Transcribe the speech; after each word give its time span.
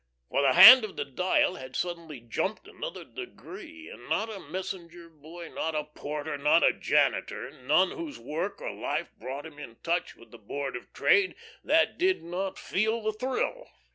For 0.29 0.41
the 0.41 0.53
hand 0.53 0.83
on 0.83 0.95
the 0.95 1.05
dial 1.05 1.57
had 1.57 1.75
suddenly 1.75 2.19
jumped 2.21 2.67
another 2.67 3.03
degree, 3.03 3.87
and 3.87 4.09
not 4.09 4.31
a 4.33 4.39
messenger 4.39 5.09
boy, 5.09 5.51
not 5.53 5.75
a 5.75 5.83
porter 5.83 6.39
not 6.39 6.63
a 6.63 6.73
janitor, 6.73 7.51
none 7.51 7.91
whose 7.91 8.17
work 8.17 8.59
or 8.61 8.71
life 8.71 9.11
brought 9.19 9.45
him 9.45 9.59
in 9.59 9.75
touch 9.83 10.15
with 10.15 10.31
the 10.31 10.39
Board 10.39 10.75
of 10.75 10.91
Trade, 10.91 11.35
that 11.63 11.99
did 11.99 12.23
not 12.23 12.57
feel 12.57 13.03
the 13.03 13.13
thrill. 13.13 13.67